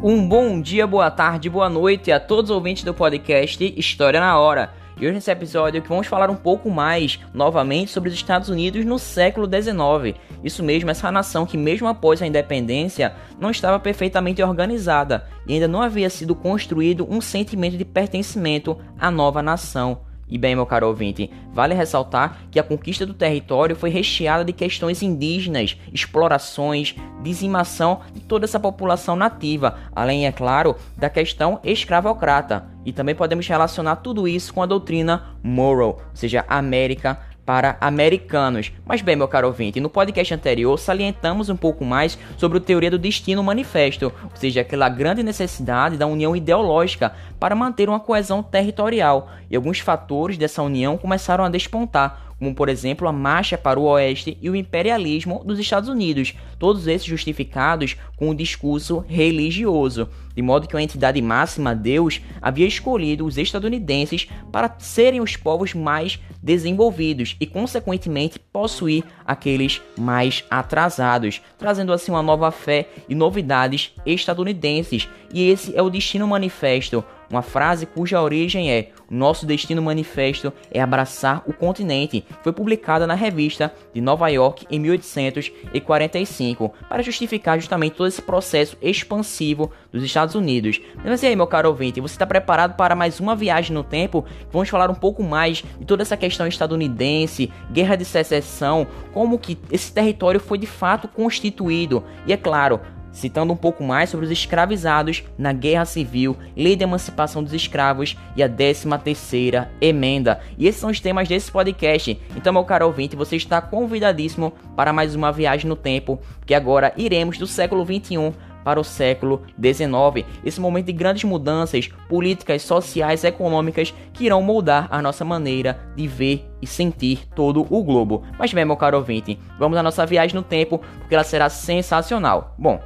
[0.00, 4.38] Um bom dia, boa tarde, boa noite a todos os ouvintes do podcast História na
[4.38, 4.72] Hora.
[4.96, 8.84] E hoje nesse episódio que vamos falar um pouco mais, novamente, sobre os Estados Unidos
[8.84, 10.16] no século XIX.
[10.44, 15.66] Isso mesmo, essa nação que mesmo após a independência não estava perfeitamente organizada e ainda
[15.66, 20.02] não havia sido construído um sentimento de pertencimento à nova nação.
[20.28, 24.52] E bem, meu caro ouvinte, vale ressaltar que a conquista do território foi recheada de
[24.52, 32.66] questões indígenas, explorações, dizimação de toda essa população nativa, além, é claro, da questão escravocrata.
[32.84, 38.70] E também podemos relacionar tudo isso com a doutrina Morrow, ou seja, América para americanos.
[38.84, 42.90] Mas bem, meu caro ouvinte, no podcast anterior salientamos um pouco mais sobre a teoria
[42.90, 48.42] do destino manifesto, ou seja, aquela grande necessidade da união ideológica para manter uma coesão
[48.42, 53.80] territorial, e alguns fatores dessa união começaram a despontar, como por exemplo a marcha para
[53.80, 60.08] o oeste e o imperialismo dos Estados Unidos, todos esses justificados com o discurso religioso,
[60.34, 65.74] de modo que a entidade máxima, Deus, havia escolhido os estadunidenses para serem os povos
[65.74, 73.92] mais desenvolvidos e, consequentemente, possuir aqueles mais atrasados, trazendo assim uma nova fé e novidades
[74.06, 75.08] estadunidenses.
[75.32, 80.80] E esse é o destino manifesto uma frase cuja origem é Nosso Destino Manifesto é
[80.80, 82.24] abraçar o continente.
[82.42, 88.76] Foi publicada na revista de Nova York em 1845 para justificar justamente todo esse processo
[88.80, 90.80] expansivo dos Estados Unidos.
[91.04, 94.24] Mas e aí, meu caro ouvinte, você está preparado para mais uma viagem no tempo?
[94.50, 99.58] Vamos falar um pouco mais de toda essa questão estadunidense, guerra de secessão, como que
[99.70, 102.04] esse território foi de fato constituído.
[102.26, 102.80] E é claro,
[103.18, 108.16] citando um pouco mais sobre os escravizados na Guerra Civil, Lei de Emancipação dos Escravos
[108.36, 110.40] e a 13ª Emenda.
[110.56, 112.18] E esses são os temas desse podcast.
[112.36, 116.92] Então, meu caro ouvinte, você está convidadíssimo para mais uma viagem no tempo, que agora
[116.96, 118.32] iremos do século 21
[118.68, 120.26] para o século XIX.
[120.44, 126.06] Esse momento de grandes mudanças políticas, sociais, econômicas que irão moldar a nossa maneira de
[126.06, 128.24] ver e sentir todo o globo.
[128.38, 132.54] Mas bem, meu caro ouvinte, vamos à nossa viagem no tempo, porque ela será sensacional.
[132.58, 132.78] Bom,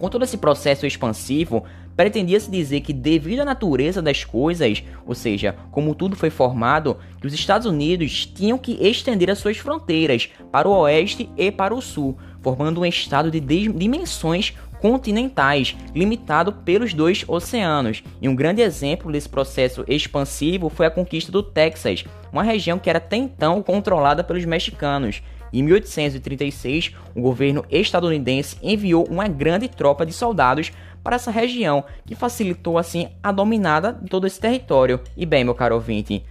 [0.00, 1.62] com todo esse processo expansivo,
[1.94, 7.26] pretendia-se dizer que, devido à natureza das coisas, ou seja, como tudo foi formado, que
[7.26, 11.82] os Estados Unidos tinham que estender as suas fronteiras para o oeste e para o
[11.82, 18.02] sul, formando um estado de dimensões continentais, limitado pelos dois oceanos.
[18.20, 22.88] E um grande exemplo desse processo expansivo foi a conquista do Texas, uma região que
[22.88, 25.22] era até então controlada pelos mexicanos.
[25.52, 32.14] Em 1836, o governo estadunidense enviou uma grande tropa de soldados para essa região, que
[32.14, 35.00] facilitou assim a dominada de todo esse território.
[35.16, 36.24] E bem, meu caro ouvinte,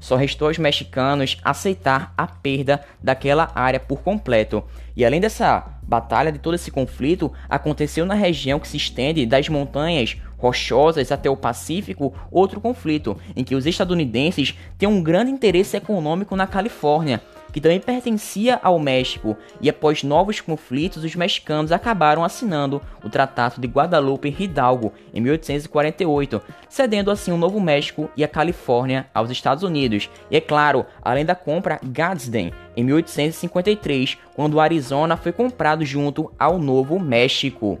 [0.00, 4.64] só restou aos mexicanos aceitar a perda daquela área por completo.
[4.96, 9.48] E além dessa batalha, de todo esse conflito, aconteceu na região que se estende das
[9.48, 15.76] montanhas rochosas até o Pacífico outro conflito, em que os estadunidenses têm um grande interesse
[15.76, 17.20] econômico na Califórnia
[17.52, 23.60] que também pertencia ao México, e após novos conflitos, os mexicanos acabaram assinando o Tratado
[23.60, 29.62] de Guadalupe Hidalgo em 1848, cedendo assim o Novo México e a Califórnia aos Estados
[29.62, 30.08] Unidos.
[30.30, 36.32] E é claro, além da compra Gadsden em 1853, quando o Arizona foi comprado junto
[36.38, 37.78] ao Novo México.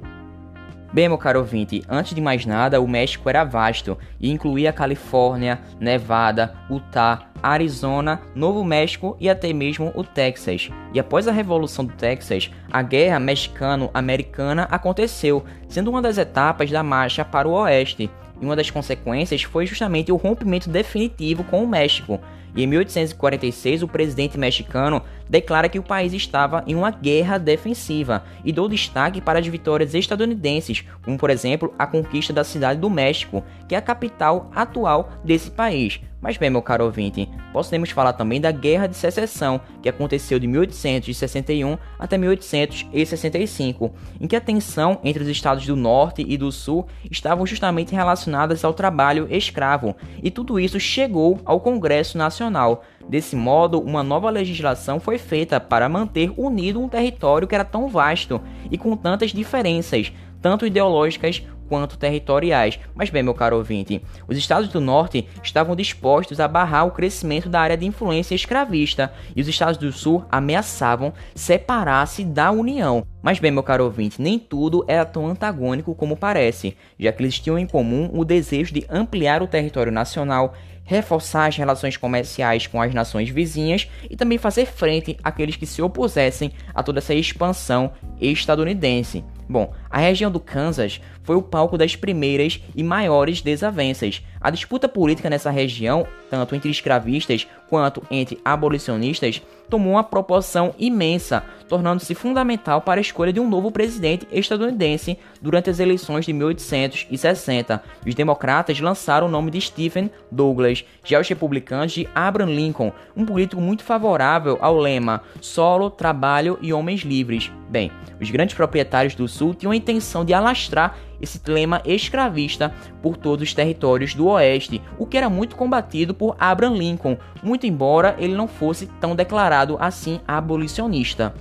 [0.92, 5.60] Bem, meu caro ouvinte, antes de mais nada, o México era vasto e incluía Califórnia,
[5.78, 10.68] Nevada, Utah, Arizona, Novo México e até mesmo o Texas.
[10.92, 16.82] E após a Revolução do Texas, a Guerra Mexicano-Americana aconteceu, sendo uma das etapas da
[16.82, 18.10] marcha para o oeste.
[18.40, 22.18] E uma das consequências foi justamente o rompimento definitivo com o México,
[22.54, 28.24] e em 1846, o presidente mexicano declara que o país estava em uma guerra defensiva
[28.44, 32.90] e deu destaque para as vitórias estadunidenses, como por exemplo a conquista da cidade do
[32.90, 36.00] México, que é a capital atual desse país.
[36.20, 40.46] Mas bem, meu caro ouvinte, podemos falar também da Guerra de Secessão, que aconteceu de
[40.46, 43.90] 1861 até 1865,
[44.20, 48.62] em que a tensão entre os estados do Norte e do Sul estavam justamente relacionadas
[48.64, 52.84] ao trabalho escravo, e tudo isso chegou ao Congresso Nacional.
[53.08, 57.88] Desse modo, uma nova legislação foi feita para manter unido um território que era tão
[57.88, 60.12] vasto e com tantas diferenças,
[60.42, 62.80] tanto ideológicas quanto territoriais.
[62.96, 67.48] Mas bem, meu caro ouvinte, os estados do norte estavam dispostos a barrar o crescimento
[67.48, 73.06] da área de influência escravista e os estados do sul ameaçavam separar-se da União.
[73.22, 77.38] Mas bem, meu caro ouvinte, nem tudo era tão antagônico como parece, já que eles
[77.38, 82.82] tinham em comum o desejo de ampliar o território nacional, reforçar as relações comerciais com
[82.82, 87.92] as nações vizinhas e também fazer frente àqueles que se opusessem a toda essa expansão
[88.20, 89.24] estadunidense.
[89.50, 94.22] Bom, a região do Kansas foi o palco das primeiras e maiores desavenças.
[94.40, 101.42] A disputa política nessa região, tanto entre escravistas quanto entre abolicionistas, tomou uma proporção imensa,
[101.68, 107.82] tornando-se fundamental para a escolha de um novo presidente estadunidense durante as eleições de 1860.
[108.06, 113.26] Os democratas lançaram o nome de Stephen Douglas, já os republicanos de Abraham Lincoln, um
[113.26, 117.50] político muito favorável ao lema solo, trabalho e homens livres.
[117.70, 123.16] Bem, os grandes proprietários do Sul tinham a intenção de alastrar esse lema escravista por
[123.16, 128.16] todos os territórios do Oeste, o que era muito combatido por Abraham Lincoln, muito embora
[128.18, 131.32] ele não fosse tão declarado assim abolicionista.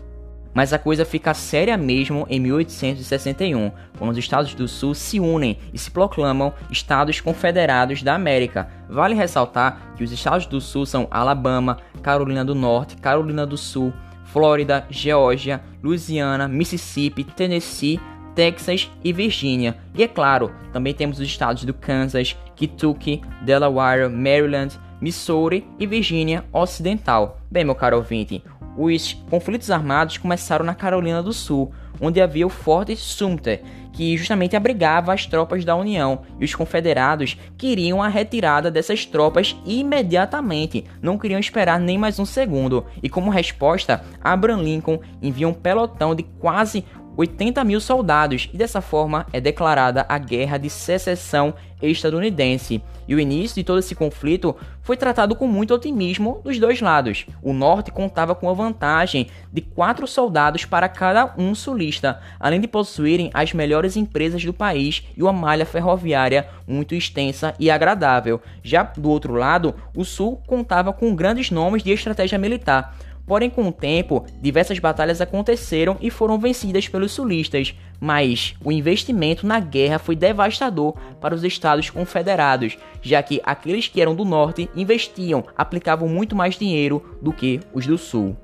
[0.53, 5.57] Mas a coisa fica séria mesmo em 1861, quando os Estados do Sul se unem
[5.73, 8.67] e se proclamam Estados Confederados da América.
[8.87, 13.93] Vale ressaltar que os Estados do Sul são Alabama, Carolina do Norte, Carolina do Sul,
[14.31, 17.99] Flórida, Geórgia, Louisiana, Mississippi, Tennessee,
[18.35, 19.77] Texas e Virgínia.
[19.93, 26.45] E é claro, também temos os estados do Kansas, Kentucky, Delaware, Maryland, Missouri e Virgínia
[26.51, 27.39] Ocidental.
[27.49, 28.43] Bem, meu caro ouvinte,
[28.81, 33.61] os conflitos armados começaram na Carolina do Sul, onde havia o Forte Sumter,
[33.91, 39.57] que justamente abrigava as tropas da União, e os confederados queriam a retirada dessas tropas
[39.65, 45.53] imediatamente, não queriam esperar nem mais um segundo, e como resposta, Abraham Lincoln envia um
[45.53, 46.85] pelotão de quase
[47.19, 52.81] 80 mil soldados, e dessa forma é declarada a Guerra de Secessão estadunidense.
[53.07, 57.25] E o início de todo esse conflito foi tratado com muito otimismo dos dois lados.
[57.41, 62.67] O norte contava com a vantagem de quatro soldados para cada um sulista, além de
[62.69, 68.41] possuírem as melhores empresas do país e uma malha ferroviária muito extensa e agradável.
[68.63, 72.95] Já do outro lado, o sul contava com grandes nomes de estratégia militar
[73.29, 79.45] Porém, com o tempo, diversas batalhas aconteceram e foram vencidas pelos sulistas, mas o investimento
[79.45, 84.67] na guerra foi devastador para os estados confederados, já que aqueles que eram do norte
[84.75, 88.35] investiam, aplicavam muito mais dinheiro do que os do sul.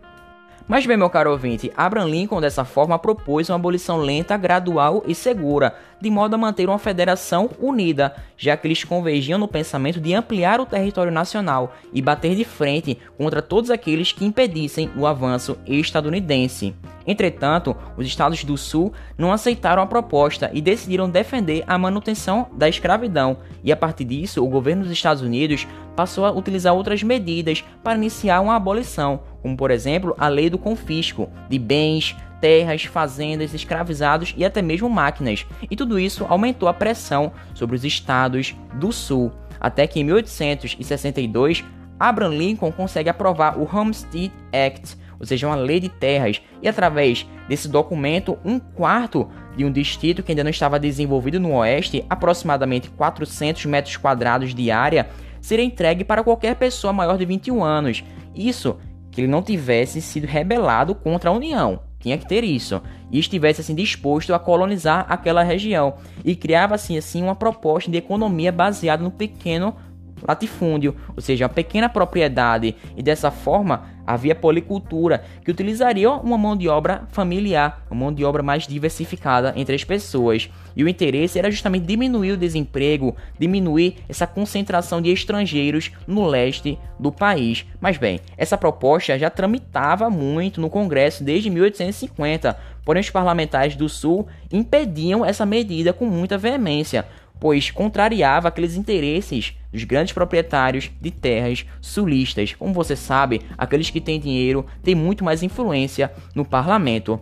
[0.68, 5.14] Mas bem, meu caro ouvinte, Abraham Lincoln dessa forma propôs uma abolição lenta, gradual e
[5.14, 10.16] segura, de modo a manter uma federação unida, já que eles convergiam no pensamento de
[10.16, 15.56] ampliar o território nacional e bater de frente contra todos aqueles que impedissem o avanço
[15.68, 16.74] estadunidense.
[17.08, 22.68] Entretanto, os estados do Sul não aceitaram a proposta e decidiram defender a manutenção da
[22.68, 27.64] escravidão, e a partir disso, o governo dos Estados Unidos passou a utilizar outras medidas
[27.84, 33.54] para iniciar uma abolição, como por exemplo a lei do confisco de bens, terras, fazendas,
[33.54, 38.92] escravizados e até mesmo máquinas, e tudo isso aumentou a pressão sobre os estados do
[38.92, 41.64] Sul, até que em 1862
[42.00, 47.26] Abraham Lincoln consegue aprovar o Homestead Act, ou seja, uma lei de terras, e através
[47.48, 52.90] desse documento, um quarto de um distrito que ainda não estava desenvolvido no oeste, aproximadamente
[52.90, 55.10] 400 metros quadrados de área,
[55.42, 58.04] seria entregue para qualquer pessoa maior de 21 anos.
[58.36, 58.78] Isso
[59.12, 61.80] que ele não tivesse sido rebelado contra a União.
[62.00, 62.82] Tinha que ter isso.
[63.12, 65.96] E estivesse assim disposto a colonizar aquela região.
[66.24, 69.76] E criava assim, assim uma proposta de economia baseada no pequeno
[70.22, 76.56] latifúndio, ou seja, uma pequena propriedade, e dessa forma havia policultura, que utilizaria uma mão
[76.56, 80.50] de obra familiar, uma mão de obra mais diversificada entre as pessoas.
[80.76, 86.78] E o interesse era justamente diminuir o desemprego, diminuir essa concentração de estrangeiros no leste
[87.00, 87.66] do país.
[87.80, 93.90] Mas bem, essa proposta já tramitava muito no Congresso desde 1850, porém os parlamentares do
[93.90, 97.06] Sul impediam essa medida com muita veemência
[97.46, 102.56] pois contrariava aqueles interesses dos grandes proprietários de terras sulistas.
[102.56, 107.22] Como você sabe, aqueles que têm dinheiro têm muito mais influência no parlamento.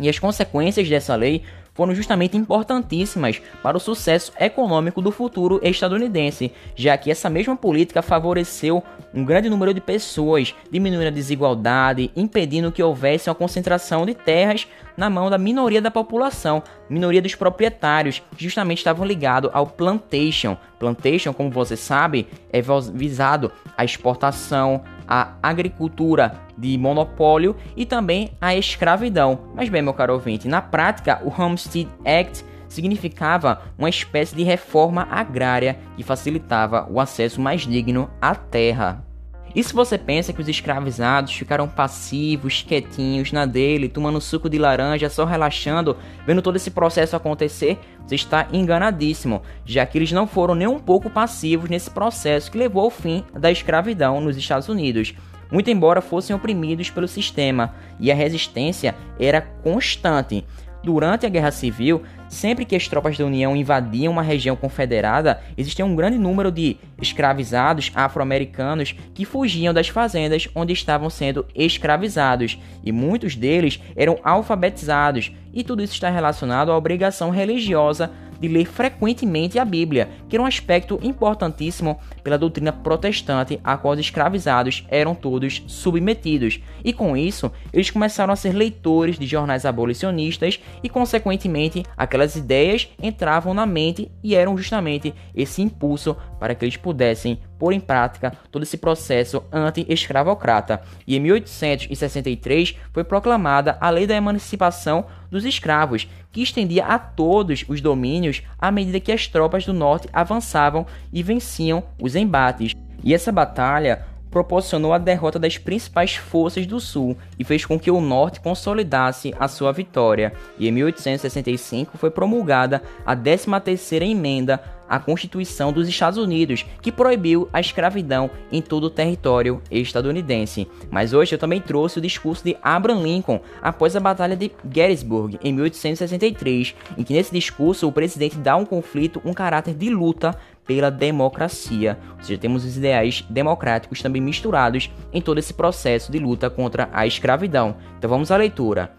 [0.00, 1.42] E as consequências dessa lei
[1.80, 8.02] foram justamente importantíssimas para o sucesso econômico do futuro estadunidense, já que essa mesma política
[8.02, 8.84] favoreceu
[9.14, 14.68] um grande número de pessoas, diminuindo a desigualdade, impedindo que houvesse uma concentração de terras
[14.94, 20.58] na mão da minoria da população, minoria dos proprietários, que justamente estavam ligados ao plantation.
[20.78, 22.60] Plantation, como você sabe, é
[22.92, 29.50] visado à exportação, à agricultura de monopólio e também à escravidão.
[29.54, 35.08] Mas bem, meu caro ouvinte, na prática, o Homestead Act significava uma espécie de reforma
[35.10, 39.09] agrária que facilitava o acesso mais digno à terra.
[39.54, 44.58] E se você pensa que os escravizados ficaram passivos, quietinhos na dele, tomando suco de
[44.58, 50.26] laranja, só relaxando, vendo todo esse processo acontecer, você está enganadíssimo, já que eles não
[50.26, 54.68] foram nem um pouco passivos nesse processo que levou ao fim da escravidão nos Estados
[54.68, 55.14] Unidos.
[55.50, 60.44] Muito embora fossem oprimidos pelo sistema, e a resistência era constante.
[60.82, 65.84] Durante a Guerra Civil, sempre que as tropas da União invadiam uma região confederada, existia
[65.84, 72.92] um grande número de escravizados afro-americanos que fugiam das fazendas onde estavam sendo escravizados, e
[72.92, 78.10] muitos deles eram alfabetizados, e tudo isso está relacionado à obrigação religiosa
[78.40, 83.94] de ler frequentemente a Bíblia, que era um aspecto importantíssimo pela doutrina protestante a qual
[83.94, 86.60] os escravizados eram todos submetidos.
[86.84, 92.88] E com isso, eles começaram a ser leitores de jornais abolicionistas e, consequentemente, aquelas ideias
[93.02, 98.32] entravam na mente e eram justamente esse impulso para que eles pudessem pôr em prática
[98.50, 100.80] todo esse processo anti-escravocrata.
[101.06, 107.66] E em 1863 foi proclamada a Lei da Emancipação dos Escravos, que estendia a todos
[107.68, 112.72] os domínios à medida que as tropas do norte avançavam e venciam os embates.
[113.04, 117.90] E essa batalha proporcionou a derrota das principais forças do Sul e fez com que
[117.90, 120.32] o Norte consolidasse a sua vitória.
[120.58, 127.48] E em 1865 foi promulgada a 13ª emenda à Constituição dos Estados Unidos, que proibiu
[127.52, 130.66] a escravidão em todo o território estadunidense.
[130.90, 135.38] Mas hoje eu também trouxe o discurso de Abraham Lincoln após a Batalha de Gettysburg
[135.42, 140.36] em 1863, em que nesse discurso o presidente dá um conflito um caráter de luta
[140.66, 141.98] pela democracia.
[142.18, 146.88] Ou seja, temos os ideais democráticos também misturados em todo esse processo de luta contra
[146.92, 147.76] a escravidão.
[147.98, 148.92] Então vamos à leitura.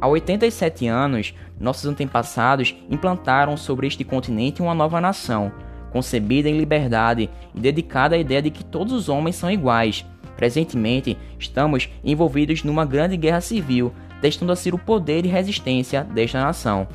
[0.00, 5.52] Há 87 anos, nossos antepassados implantaram sobre este continente uma nova nação,
[5.90, 10.04] concebida em liberdade e dedicada à ideia de que todos os homens são iguais.
[10.36, 16.40] Presentemente, estamos envolvidos numa grande guerra civil, testando a ser o poder e resistência desta
[16.40, 16.86] nação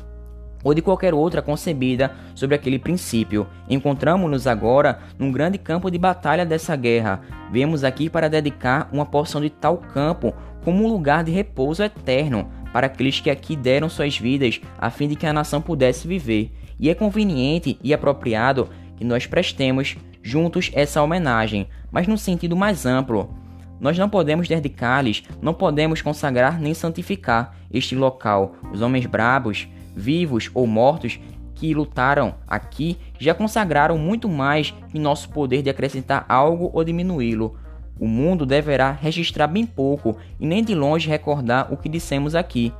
[0.64, 3.46] ou de qualquer outra concebida sobre aquele princípio.
[3.68, 7.20] Encontramos-nos agora num grande campo de batalha dessa guerra.
[7.52, 12.50] Vemos aqui para dedicar uma porção de tal campo como um lugar de repouso eterno
[12.74, 16.50] para aqueles que aqui deram suas vidas a fim de que a nação pudesse viver.
[16.76, 22.84] E é conveniente e apropriado que nós prestemos juntos essa homenagem, mas num sentido mais
[22.84, 23.32] amplo.
[23.78, 28.56] Nós não podemos dedicar-lhes, não podemos consagrar nem santificar este local.
[28.72, 31.20] Os homens brabos, vivos ou mortos,
[31.54, 37.56] que lutaram aqui já consagraram muito mais em nosso poder de acrescentar algo ou diminuí-lo.
[37.98, 42.72] O mundo deverá registrar bem pouco e nem de longe recordar o que dissemos aqui,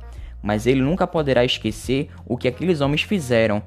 [0.43, 3.63] mas ele nunca poderá esquecer o que aqueles homens fizeram.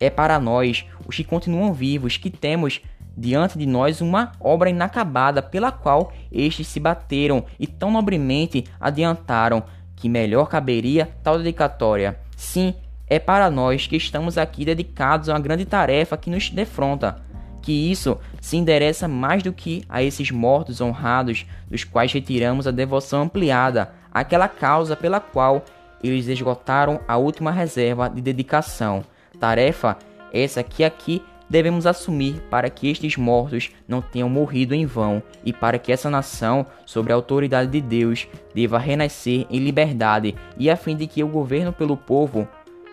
[0.00, 2.80] É para nós, os que continuam vivos, que temos
[3.16, 9.64] diante de nós uma obra inacabada pela qual estes se bateram e tão nobremente adiantaram
[9.96, 12.20] que melhor caberia tal dedicatória.
[12.36, 12.74] Sim,
[13.08, 17.20] é para nós que estamos aqui dedicados a uma grande tarefa que nos defronta,
[17.68, 22.70] que isso se endereça mais do que a esses mortos honrados, dos quais retiramos a
[22.70, 25.62] devoção ampliada, àquela causa pela qual
[26.02, 29.04] eles esgotaram a última reserva de dedicação.
[29.38, 29.98] Tarefa
[30.32, 35.52] essa que aqui devemos assumir para que estes mortos não tenham morrido em vão e
[35.52, 40.76] para que essa nação, sob a autoridade de Deus, deva renascer em liberdade e a
[40.76, 42.48] fim de que o governo pelo povo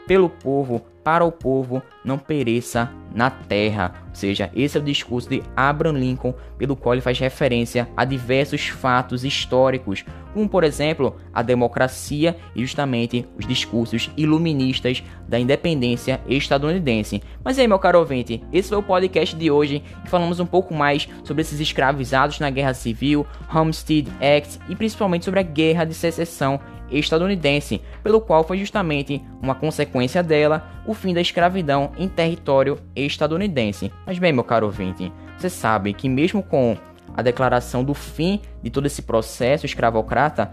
[0.05, 3.93] pelo povo, para o povo, não pereça na terra.
[4.09, 8.03] Ou seja, esse é o discurso de Abraham Lincoln, pelo qual ele faz referência a
[8.03, 16.19] diversos fatos históricos, como por exemplo a democracia e justamente os discursos iluministas da independência
[16.27, 17.21] estadunidense.
[17.43, 20.73] Mas aí, meu caro ouvinte, esse foi o podcast de hoje e falamos um pouco
[20.73, 25.93] mais sobre esses escravizados na Guerra Civil, Homestead Act e principalmente sobre a Guerra de
[25.93, 26.59] Secessão
[26.89, 33.91] estadunidense, pelo qual foi justamente uma consequência dela o fim da escravidão em território estadunidense.
[34.05, 36.77] Mas bem, meu caro ouvinte, você sabe que mesmo com
[37.15, 40.51] a declaração do fim de todo esse processo escravocrata,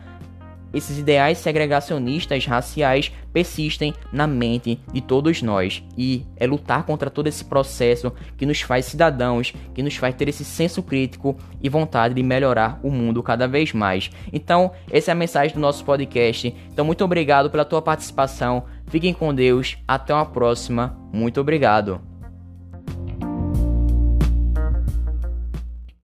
[0.73, 7.27] esses ideais segregacionistas raciais persistem na mente de todos nós e é lutar contra todo
[7.27, 12.15] esse processo que nos faz cidadãos, que nos faz ter esse senso crítico e vontade
[12.15, 14.11] de melhorar o mundo cada vez mais.
[14.33, 16.55] Então, essa é a mensagem do nosso podcast.
[16.73, 18.65] Então, muito obrigado pela tua participação.
[18.87, 19.79] Fiquem com Deus.
[19.87, 20.97] Até uma próxima.
[21.13, 22.12] Muito obrigado.